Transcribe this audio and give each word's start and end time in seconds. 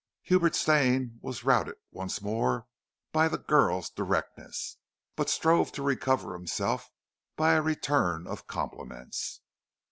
Hubert 0.23 0.55
Stane 0.55 1.19
was 1.21 1.43
routed 1.43 1.75
once 1.91 2.23
more 2.23 2.65
by 3.11 3.27
the 3.27 3.37
girl's 3.37 3.91
directness, 3.91 4.77
but 5.15 5.29
strove 5.29 5.71
to 5.73 5.83
recover 5.83 6.33
himself 6.33 6.89
by 7.35 7.53
a 7.53 7.61
return 7.61 8.25
of 8.25 8.47
compliments. 8.47 9.41